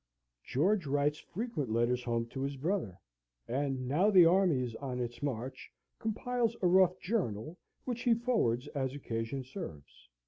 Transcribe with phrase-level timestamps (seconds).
[0.43, 2.97] George writes frequent letters home to his brother,
[3.47, 8.67] and, now the army is on its march, compiles a rough journal, which he forwards
[8.69, 10.09] as occasion serves.